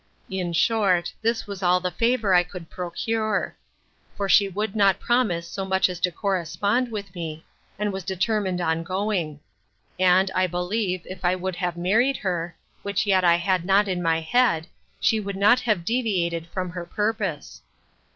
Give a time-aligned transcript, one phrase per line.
[0.31, 3.55] In short, this was all the favour I could procure;
[4.17, 7.45] for she would not promise so much as to correspond with me,
[7.77, 9.41] and was determined on going:
[9.99, 14.01] and, I believe, if I would have married her, which yet I had not in
[14.01, 14.65] my head,
[14.99, 17.61] she would not have deviated from her purpose.